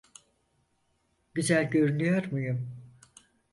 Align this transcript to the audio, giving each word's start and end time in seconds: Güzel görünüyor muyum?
Güzel 1.33 1.69
görünüyor 1.69 2.31
muyum? 2.31 2.69